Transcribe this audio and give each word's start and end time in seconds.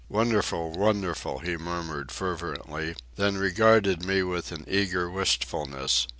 "Wonderful, 0.09 0.71
wonderful!" 0.71 1.37
he 1.41 1.57
murmured 1.57 2.11
fervently, 2.11 2.95
then 3.17 3.37
regarded 3.37 4.03
me 4.03 4.23
with 4.23 4.51
an 4.51 4.65
eager 4.67 5.07
wistfulness. 5.11 6.07